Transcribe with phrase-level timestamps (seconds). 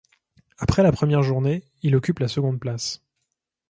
[0.57, 3.03] Après la première journée, il occupe la seconde place.